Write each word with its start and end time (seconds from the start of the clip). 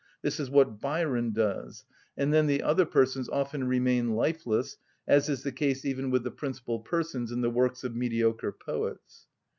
This 0.23 0.39
is 0.39 0.49
what 0.49 0.81
Byron 0.81 1.31
does; 1.31 1.85
and 2.17 2.33
then 2.33 2.47
the 2.47 2.63
other 2.63 2.87
persons 2.87 3.29
often 3.29 3.65
remain 3.67 4.15
lifeless, 4.15 4.77
as 5.07 5.29
is 5.29 5.43
the 5.43 5.51
case 5.51 5.85
even 5.85 6.09
with 6.09 6.23
the 6.23 6.31
principal 6.31 6.79
persons 6.79 7.31
in 7.31 7.41
the 7.41 7.51
works 7.51 7.83
of 7.83 7.95
mediocre 7.95 8.51
poets. 8.51 9.27